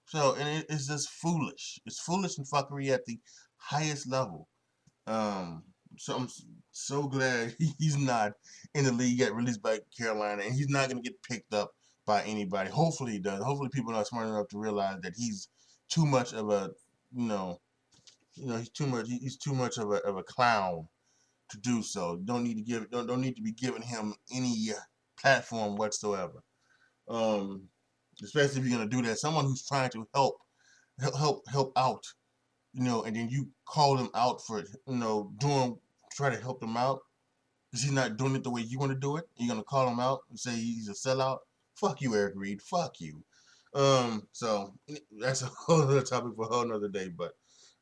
[0.10, 1.80] so, and it, it's just foolish.
[1.86, 3.20] It's foolish and fuckery at the
[3.58, 4.48] highest level.
[5.06, 5.62] Um,
[6.00, 6.28] so I'm
[6.72, 8.32] so glad he's not
[8.74, 11.70] in the league yet, released by Carolina, and he's not to get picked up
[12.08, 12.72] by anybody.
[12.72, 13.44] Hopefully he does.
[13.44, 15.48] Hopefully people are smart enough to realize that he's
[15.90, 16.72] too much of a,
[17.12, 17.60] you know,
[18.34, 19.08] you know, he's too much.
[19.08, 20.88] He's too much of a of a clown
[21.52, 22.20] to do so.
[22.26, 22.90] Don't need to give.
[22.90, 24.70] Don't don't need to be giving him any
[25.22, 26.42] platform whatsoever.
[27.08, 27.70] Um,
[28.24, 29.20] especially if you're gonna do that.
[29.20, 30.40] Someone who's trying to help,
[31.00, 32.06] help, help, out,
[32.74, 35.78] you know, and then you call them out for, you know, doing,
[36.12, 37.02] try to help them out.
[37.74, 39.26] Is he not doing it the way you want to do it?
[39.38, 41.40] You're gonna call him out and say he's a sellout?
[41.76, 42.62] Fuck you, Eric Reid.
[42.62, 43.24] Fuck you.
[43.74, 44.74] Um, so
[45.20, 47.10] that's a whole other topic for a whole other day.
[47.10, 47.34] But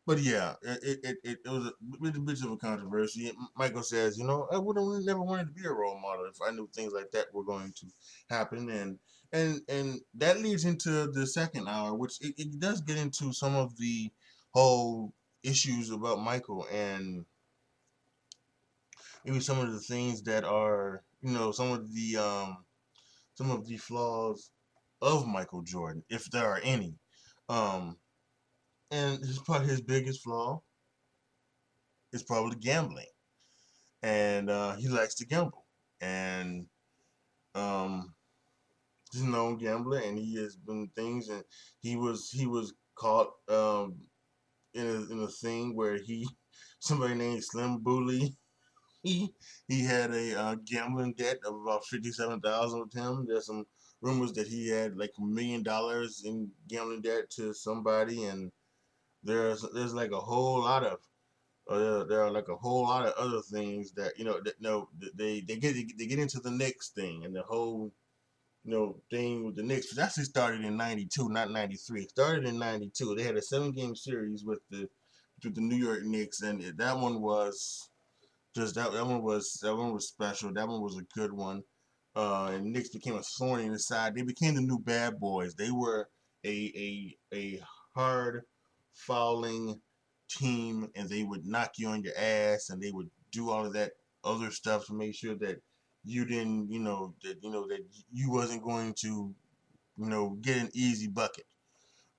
[0.08, 3.30] but yeah, it, it, it, it was a bit, a bit of a controversy.
[3.58, 6.42] Michael says, you know, I would have never wanted to be a role model if
[6.42, 7.88] I knew things like that were going to
[8.30, 8.70] happen.
[8.70, 8.98] And
[9.32, 13.56] and and that leads into the second hour, which it, it does get into some
[13.56, 14.10] of the
[14.52, 15.14] whole
[15.44, 17.26] issues about Michael and
[19.26, 22.58] maybe some of the things that are, you know, some of the um,
[23.36, 24.52] some of the flaws
[25.02, 26.96] of Michael Jordan, if there are any.
[27.50, 27.98] Um,
[28.92, 30.62] and his probably his biggest flaw
[32.14, 33.06] is probably gambling,
[34.02, 35.66] and uh, he likes to gamble,
[36.02, 36.68] and
[37.54, 38.14] um,
[39.12, 41.44] he's a known gambler, and he has been things, and
[41.80, 43.96] he was he was caught um,
[44.74, 46.28] in a, in a thing where he
[46.80, 48.28] somebody named Slim Bouler.
[49.04, 49.32] He
[49.68, 53.26] he had a uh, gambling debt of about fifty seven thousand with him.
[53.26, 53.66] There's some
[54.02, 58.52] rumors that he had like a million dollars in gambling debt to somebody, and
[59.24, 60.98] there's there's like a whole lot of
[61.70, 64.90] uh, there are like a whole lot of other things that you know that no
[65.16, 67.92] they they get they get into the next thing and the whole
[68.64, 69.92] you know thing with the Knicks.
[69.92, 72.04] Which actually started in '92, not '93.
[72.04, 73.16] It started in '92.
[73.16, 74.88] They had a seven game series with the
[75.44, 77.90] with the New York Knicks, and it, that one was
[78.56, 80.54] just that that one was that one was special.
[80.54, 81.64] That one was a good one.
[82.16, 84.16] Uh, and Knicks became a thorn in the side.
[84.16, 85.54] They became the new bad boys.
[85.54, 86.10] They were
[86.46, 87.62] a a a
[87.96, 88.44] hard
[88.94, 89.80] fouling
[90.30, 93.74] team and they would knock you on your ass and they would do all of
[93.74, 93.92] that
[94.24, 95.62] other stuff to make sure that
[96.08, 99.34] you didn't, you know, that you know that you wasn't going to,
[99.98, 101.46] you know, get an easy bucket.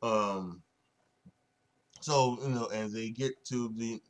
[0.02, 0.62] Um
[2.00, 4.00] so, you know, and they get to the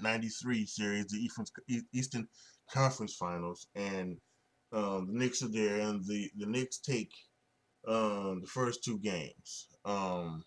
[0.00, 1.30] 93 series, the
[1.92, 2.26] Eastern
[2.72, 4.18] Conference Finals, and
[4.72, 7.12] um, the Knicks are there, and the, the Knicks take
[7.86, 9.68] um, the first two games.
[9.84, 10.42] Um,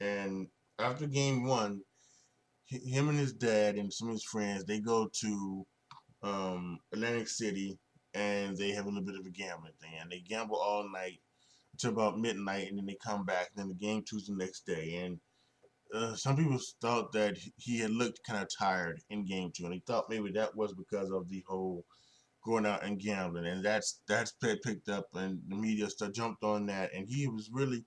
[0.00, 1.80] and after game one,
[2.66, 5.66] him and his dad and some of his friends they go to
[6.22, 7.78] um, Atlantic City
[8.14, 11.20] and they have a little bit of a gambling thing and they gamble all night
[11.72, 13.50] until about midnight and then they come back.
[13.50, 15.18] And then the game two's the next day and
[15.94, 19.72] uh, some people thought that he had looked kind of tired in game two and
[19.72, 21.84] he thought maybe that was because of the whole
[22.44, 26.66] going out and gambling and that's that's picked up and the media stuff jumped on
[26.66, 27.84] that and he was really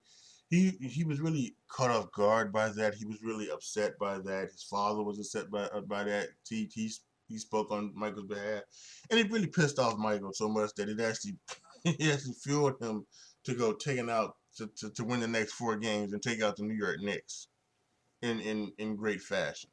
[0.51, 2.93] he he was really caught off guard by that.
[2.93, 4.49] He was really upset by that.
[4.51, 6.27] His father was upset by by that.
[6.47, 6.91] He he
[7.31, 8.61] he spoke on Michael's behalf,
[9.09, 11.35] and it really pissed off Michael so much that it actually
[11.85, 13.05] it actually fueled him
[13.43, 16.57] to go taking out to, to, to win the next four games and take out
[16.57, 17.47] the New York Knicks
[18.21, 19.69] in in in great fashion.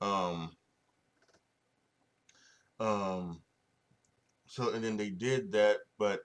[0.00, 0.56] Um.
[2.80, 3.40] Um.
[4.46, 6.20] So and then they did that, but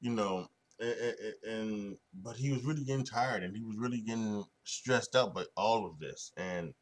[0.00, 0.48] you know
[0.80, 5.34] and, and but he was really getting tired and he was really getting stressed out
[5.34, 6.74] by all of this and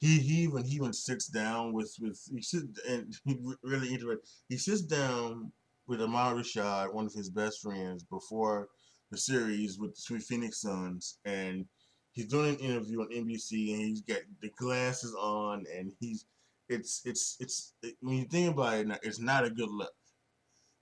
[0.00, 4.18] he he even he even sits down with with he sits and he really interesting
[4.48, 5.52] he sits down
[5.86, 8.68] with Ahmad Rashad one of his best friends before
[9.10, 11.66] the series with the Sweet Phoenix Suns and
[12.12, 16.24] he's doing an interview on NBC and he's got the glasses on and he's
[16.70, 19.92] it's it's it's it, when you think about it it's not a good look.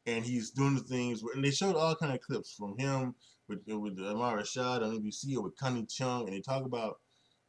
[0.07, 3.15] And he's doing the things where, and they showed all kind of clips from him
[3.49, 6.99] with with Ahmad Rashad on NBC or with Connie Chung, and they talk about,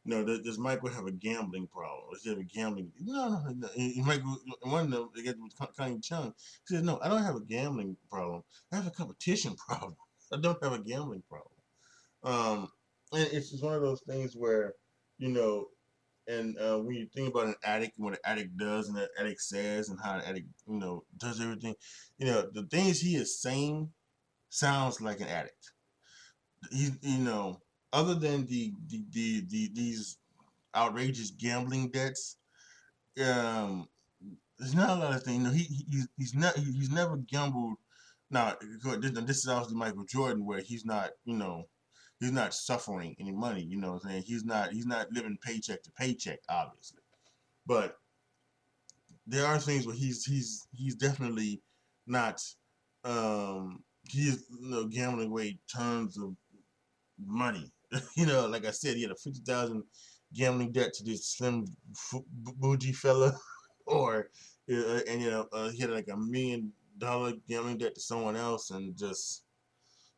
[0.04, 2.04] you know, does Michael have a gambling problem?
[2.12, 2.90] Does he have a gambling?
[3.00, 3.68] No, no, no.
[3.74, 6.32] He, Michael, one of them, they with Connie Chung.
[6.66, 8.42] He says, no, I don't have a gambling problem.
[8.72, 9.96] I have a competition problem.
[10.32, 11.52] I don't have a gambling problem.
[12.22, 12.70] Um,
[13.12, 14.74] and it's just one of those things where,
[15.18, 15.66] you know,
[16.26, 19.08] and uh, when you think about an addict and what an addict does and an
[19.18, 21.74] addict says and how an addict, you know, does everything,
[22.18, 23.90] you know, the things he is saying
[24.48, 25.72] sounds like an addict.
[26.70, 27.60] He, you know,
[27.92, 30.18] other than the the, the, the these
[30.74, 32.36] outrageous gambling debts,
[33.24, 33.88] um,
[34.58, 35.38] there's not a lot of things.
[35.38, 37.76] You know, he, he he's not he's never gambled.
[38.30, 41.64] Now, this is obviously Michael Jordan, where he's not, you know,
[42.20, 43.62] he's not suffering any money.
[43.62, 44.22] You know what I'm saying?
[44.26, 47.00] He's not he's not living paycheck to paycheck, obviously.
[47.66, 47.96] But
[49.26, 51.60] there are things where he's he's he's definitely
[52.06, 52.42] not
[53.04, 56.34] um he's you know gambling away tons of
[57.26, 57.72] money.
[58.16, 59.82] you know, like I said, he had a fifty thousand
[60.34, 61.66] gambling debt to this Slim
[62.12, 63.36] Bouler fella,
[63.86, 64.30] or
[64.70, 68.36] uh, and you know uh, he had like a million dollar gambling debt to someone
[68.36, 69.44] else, and just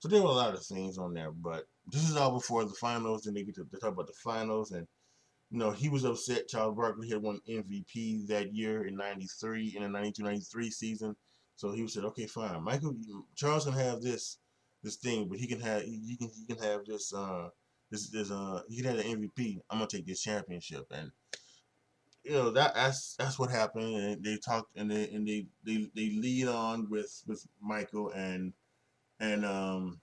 [0.01, 1.31] so there were a lot of things on there.
[1.31, 4.73] But this is all before the finals, and they get to talk about the finals.
[4.73, 4.87] And
[5.51, 6.49] you know, he was upset.
[6.49, 11.17] Charles Barkley had won MVP that year in '93 in the '92-'93 season.
[11.57, 12.63] So he said, "Okay, fine.
[12.63, 12.97] Michael
[13.37, 14.39] Charles can have this
[14.83, 17.49] this thing, but he can have he can he can have this uh
[17.93, 19.61] this this uh he have the MVP.
[19.71, 21.13] I'm gonna take this championship." And
[22.25, 23.95] you know that that's that's what happened.
[23.95, 28.53] And they talked and they and they they, they lead on with with Michael and
[29.21, 30.01] and um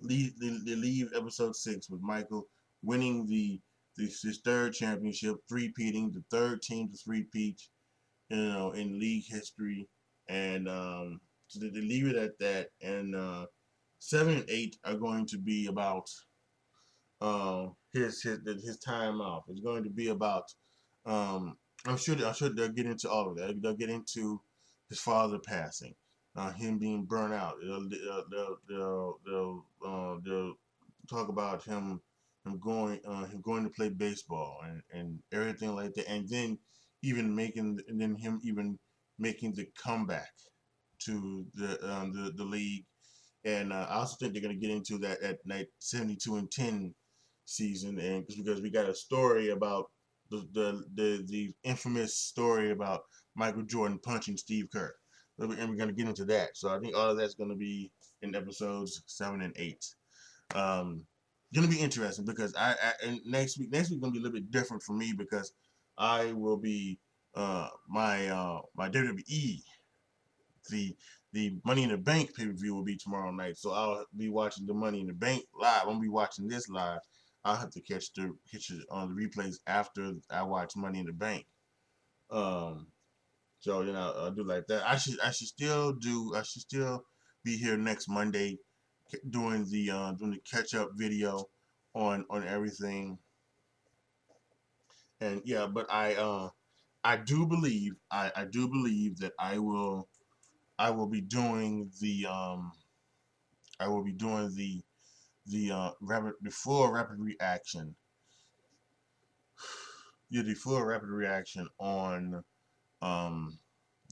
[0.00, 2.46] leave, they, they leave episode six with Michael
[2.82, 3.60] winning the,
[3.96, 7.60] the his third championship, three-peating, the third team to three-peat,
[8.28, 9.88] you know, in league history,
[10.28, 12.68] and um, so they, they leave it at that.
[12.80, 13.46] And uh,
[13.98, 16.08] seven and eight are going to be about
[17.20, 19.44] uh, his his his time off.
[19.48, 20.44] It's going to be about.
[21.06, 21.56] Um,
[21.86, 22.16] I'm sure.
[22.24, 23.60] I'm sure they'll get into all of that.
[23.62, 24.40] They'll get into
[24.88, 25.94] his father passing
[26.36, 27.56] uh, him being burnt out.
[27.62, 30.54] They'll they'll they'll, they'll, uh, they'll
[31.08, 32.00] talk about him
[32.44, 36.58] him going uh, him going to play baseball and, and everything like that, and then
[37.02, 38.78] even making and then him even
[39.18, 40.32] making the comeback
[41.00, 42.84] to the um, the, the league.
[43.44, 46.50] And uh, I also think they're going to get into that at night 72 and
[46.50, 46.94] 10
[47.50, 49.90] season, and because we got a story about
[50.30, 53.02] the, the the the infamous story about
[53.34, 54.94] Michael Jordan punching Steve Kerr
[55.40, 56.56] and we're to get into that.
[56.56, 57.90] So I think all of that's to be
[58.22, 59.84] in episodes seven and eight.
[60.54, 61.02] Um,
[61.68, 64.50] to be interesting because I, I next week next week to be a little bit
[64.50, 65.52] different for me because
[65.98, 66.98] I will be
[67.34, 69.62] uh my uh my WWE
[70.70, 70.94] the
[71.32, 73.56] the Money in the Bank pay per view will be tomorrow night.
[73.56, 75.82] So I'll be watching the Money in the Bank live.
[75.82, 77.00] I'm gonna be watching this live.
[77.44, 81.06] I'll have to catch the catch it on the replays after I watch Money in
[81.06, 81.46] the Bank.
[82.30, 82.88] Um,
[83.60, 84.88] so you know, I'll do like that.
[84.88, 87.04] I should I should still do I should still
[87.44, 88.58] be here next Monday
[89.30, 91.48] doing the uh, doing the catch up video
[91.94, 93.18] on on everything.
[95.20, 96.48] And yeah, but I uh
[97.04, 100.08] I do believe I I do believe that I will
[100.78, 102.72] I will be doing the um
[103.78, 104.82] I will be doing the
[105.46, 107.94] the uh rapid before rapid reaction.
[110.32, 112.44] Yeah, the full rapid reaction on
[113.02, 113.58] um,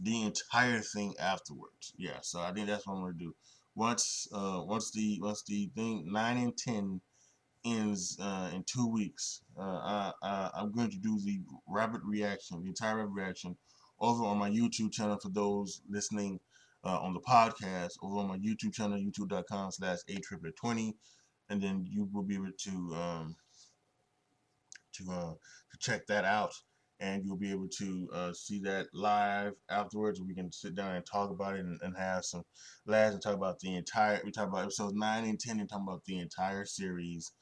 [0.03, 1.93] the entire thing afterwards.
[1.97, 3.35] Yeah, so I think that's what I'm gonna do.
[3.75, 7.01] Once uh, once the once the thing nine and ten
[7.65, 12.63] ends uh, in two weeks, uh, I, I am going to do the rapid reaction,
[12.63, 13.57] the entire rapid reaction,
[14.01, 16.41] over on my YouTube channel for those listening
[16.85, 17.93] uh, on the podcast.
[18.03, 20.97] Over on my YouTube channel, youtube.com/slash a triple twenty,
[21.51, 23.37] and then you will be able to um,
[24.95, 26.53] to uh, to check that out
[27.01, 30.21] and you'll be able to uh, see that live afterwards.
[30.21, 32.43] We can sit down and talk about it and, and have some
[32.87, 34.21] laughs and talk about the entire.
[34.25, 37.33] We talk about episodes nine and ten and talk about the entire series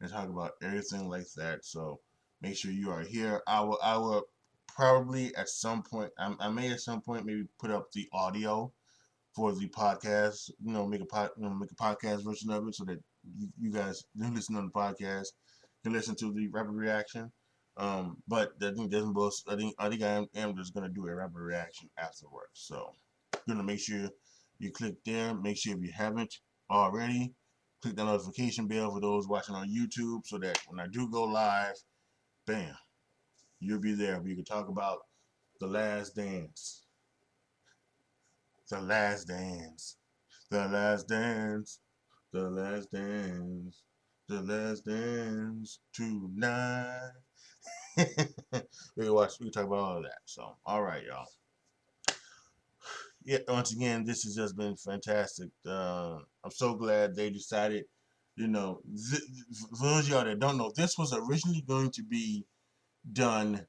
[0.00, 1.64] and talk about everything like that.
[1.64, 2.00] So
[2.42, 3.40] make sure you are here.
[3.46, 3.78] I will.
[3.82, 4.24] I will
[4.68, 6.10] probably at some point.
[6.18, 8.72] I, I may at some point maybe put up the audio
[9.34, 10.50] for the podcast.
[10.62, 12.98] You know, make a pod, you know, make a podcast version of it so that
[13.38, 15.28] you, you guys who listen on the podcast
[15.82, 17.30] can listen to the rapid reaction.
[17.76, 19.16] Um, but I think doesn't.
[19.48, 22.50] I think I think I am, am just gonna do a rapid reaction afterwards.
[22.54, 22.92] So,
[23.46, 24.08] gonna make sure
[24.58, 25.34] you click there.
[25.34, 26.34] Make sure if you haven't
[26.70, 27.34] already,
[27.82, 31.24] click the notification bell for those watching on YouTube, so that when I do go
[31.24, 31.74] live,
[32.46, 32.74] bam,
[33.60, 34.20] you'll be there.
[34.20, 35.00] We can talk about
[35.60, 36.86] the Last Dance.
[38.70, 39.96] The Last Dance.
[40.50, 41.80] The Last Dance.
[42.36, 43.82] The Last Dance.
[44.28, 47.12] The Last Dance tonight.
[47.96, 49.40] we can watch.
[49.40, 50.18] We can talk about all of that.
[50.26, 51.24] So, all right, y'all.
[53.24, 55.48] Yeah, once again, this has just been fantastic.
[55.66, 57.86] Uh, I'm so glad they decided.
[58.36, 58.82] You know,
[59.78, 62.44] for those y'all that don't know, this was originally going to be
[63.10, 63.66] done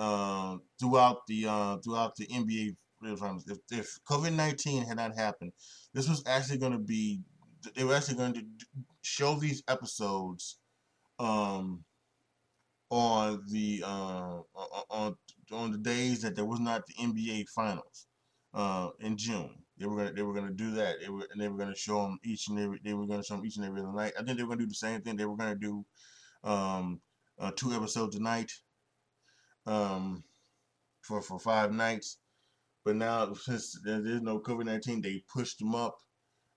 [0.00, 2.74] uh, throughout the uh, throughout the NBA
[3.06, 5.52] if, if COVID nineteen had not happened,
[5.92, 7.20] this was actually going to be
[7.74, 8.44] they were actually going to
[9.02, 10.58] show these episodes
[11.18, 11.84] um,
[12.90, 14.38] on the uh,
[14.90, 15.16] on
[15.52, 18.06] on the days that there was not the NBA finals
[18.54, 19.50] uh, in June.
[19.78, 21.00] They were gonna they were gonna do that.
[21.00, 23.36] They were and they were gonna show them each and every they were gonna show
[23.36, 24.12] them each and every night.
[24.18, 25.16] I think they were gonna do the same thing.
[25.16, 25.84] They were gonna do
[26.44, 27.00] um,
[27.38, 28.52] uh, two episodes a night
[29.66, 30.22] um,
[31.00, 32.18] for for five nights.
[32.84, 35.96] But now, since there's no COVID 19, they pushed them up.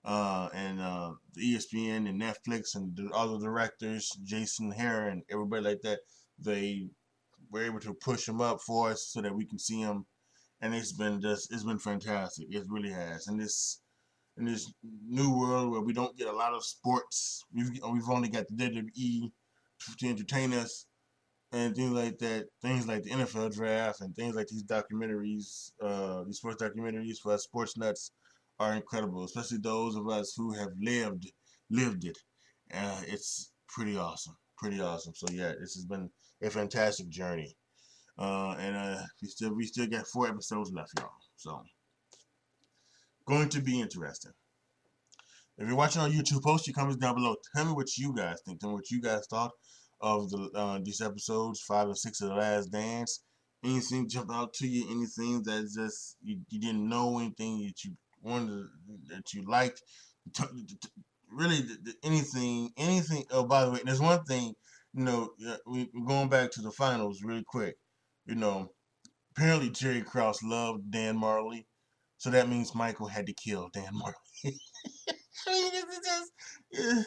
[0.08, 5.82] Uh, and uh, ESPN and Netflix and the other directors, Jason Hehir and everybody like
[5.82, 6.00] that,
[6.40, 6.88] they
[7.52, 10.06] were able to push them up for us so that we can see them.
[10.62, 12.48] And it's been just, it's been fantastic.
[12.50, 13.28] It really has.
[13.28, 13.82] And this,
[14.38, 14.72] in this
[15.06, 18.56] new world where we don't get a lot of sports, we've, we've only got the
[18.56, 19.32] WWE
[20.00, 20.86] to entertain us
[21.52, 26.24] and things like that, things like the NFL draft and things like these documentaries, uh,
[26.24, 28.12] these sports documentaries for us sports nuts
[28.60, 31.32] are incredible, especially those of us who have lived
[31.70, 32.18] lived it.
[32.74, 35.14] Uh, it's pretty awesome, pretty awesome.
[35.16, 36.10] So yeah, this has been
[36.42, 37.56] a fantastic journey,
[38.18, 41.10] uh, and uh, we still we still got four episodes left, y'all.
[41.36, 41.62] So
[43.26, 44.32] going to be interesting.
[45.58, 47.36] If you're watching on YouTube, post your comments down below.
[47.56, 48.60] Tell me what you guys think.
[48.60, 49.52] Tell me what you guys thought
[50.02, 53.24] of the uh, these episodes, five and six of the Last Dance.
[53.64, 54.86] Anything jump out to you?
[54.90, 57.18] Anything that just you, you didn't know?
[57.20, 58.68] Anything that you wanted
[59.10, 59.82] that you liked?
[61.30, 61.62] Really,
[62.04, 63.26] anything, anything.
[63.32, 64.54] Oh, by the way, there's one thing.
[64.94, 65.30] You know,
[65.66, 67.76] we're going back to the finals really quick.
[68.26, 68.72] You know,
[69.36, 71.66] apparently Jerry Krause loved Dan Majerle,
[72.18, 74.14] so that means Michael had to kill Dan Majerle.
[75.48, 76.32] I mean, it's just,
[76.72, 77.04] yeah,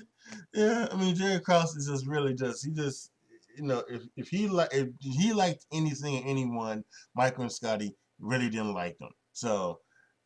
[0.55, 3.11] yeah, I mean Jerry Krause is just really just he just
[3.57, 6.85] you know if if he like if he liked anything anyone,
[7.15, 9.11] Michael and Scottie really didn't like them.
[9.33, 9.81] So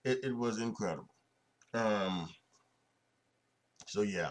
[0.04, 1.08] it, it was incredible.
[1.72, 2.28] Um.
[3.86, 4.30] So yeah.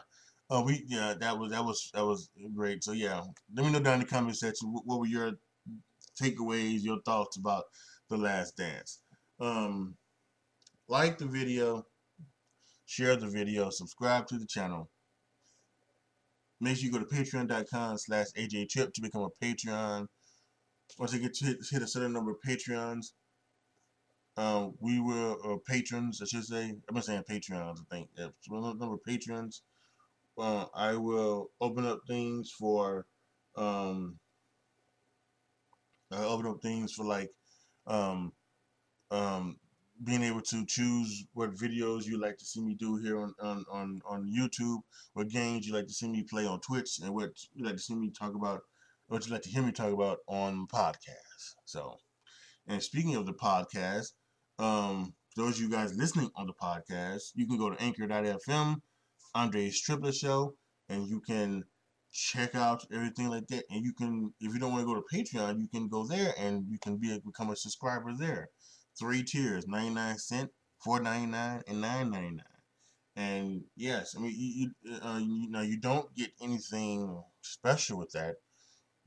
[0.49, 2.83] Uh, we yeah that was that was that was great.
[2.83, 3.21] So yeah,
[3.55, 5.31] let me know down in the comment section what, what were your
[6.21, 7.63] takeaways, your thoughts about
[8.09, 8.99] the Last Dance.
[9.39, 9.95] Um,
[10.87, 11.85] like the video,
[12.85, 14.89] share the video, subscribe to the channel.
[16.61, 20.07] Make sure you go to patreon.com slash ajtrip to become a Patreon.
[20.99, 23.07] Once you get to hit, hit a certain number of Patreons,
[24.37, 28.31] um, we will, or patrons, I should say, I'm not saying Patreons, I think, if
[28.49, 29.61] number of patrons,
[30.37, 33.05] uh, I will open up things for,
[33.55, 34.17] um,
[36.11, 37.31] I open up things for like,
[37.85, 38.33] um,
[39.11, 39.57] um,
[40.03, 43.63] being able to choose what videos you like to see me do here on, on,
[43.71, 44.81] on, on YouTube,
[45.13, 47.81] what games you like to see me play on Twitch, and what you like to
[47.81, 48.61] see me talk about,
[49.07, 51.55] what you like to hear me talk about on podcast.
[51.65, 51.99] So,
[52.67, 54.13] and speaking of the podcast,
[54.59, 58.75] um, those of you guys listening on the podcast, you can go to anchor.fm,
[59.35, 60.55] Andre's Triplett Show,
[60.89, 61.63] and you can
[62.11, 63.63] check out everything like that.
[63.69, 66.33] And you can, if you don't want to go to Patreon, you can go there
[66.37, 68.49] and you can be a, become a subscriber there
[68.97, 70.51] three tiers 99 cent
[70.85, 72.39] 4.99 and 9.99
[73.15, 78.11] and yes i mean you you, uh, you know you don't get anything special with
[78.11, 78.35] that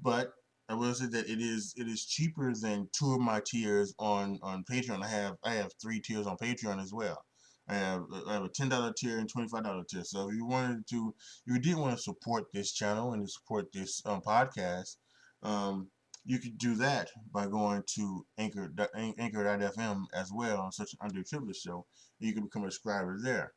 [0.00, 0.32] but
[0.68, 4.38] i will say that it is it is cheaper than two of my tiers on
[4.42, 7.24] on patreon i have i have three tiers on patreon as well
[7.68, 10.04] I have, I have a ten dollar tier and twenty five dollar tier.
[10.04, 11.14] So if you wanted to,
[11.46, 14.96] if you did want to support this channel and to support this um, podcast,
[15.42, 15.88] um,
[16.24, 21.56] you could do that by going to Anchor Anchor.fm as well on such an Triplett
[21.56, 21.86] show.
[22.18, 23.52] You can become a subscriber there.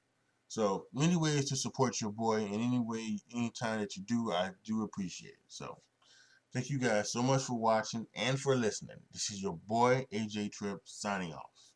[0.48, 4.52] So many ways to support your boy, and any way, anytime that you do, I
[4.66, 5.40] do appreciate it.
[5.48, 5.78] So
[6.54, 8.98] thank you guys so much for watching and for listening.
[9.12, 11.74] This is your boy AJ Trip signing off.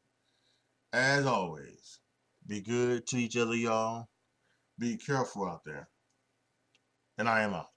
[0.94, 2.00] As always,
[2.48, 4.08] Be good to each other, y'all.
[4.80, 5.90] Be careful out there.
[7.18, 7.68] And I am out.